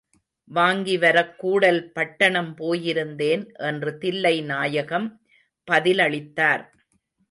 வாங்கிவரக் 0.51 1.35
கூடல் 1.35 1.91
பட்டணம் 1.91 2.57
போயிருந்தேன் 2.57 3.45
என்று 3.63 3.97
தில்லை 3.97 4.41
நாயகம் 4.43 5.07
பதிலளித்தார். 5.67 6.63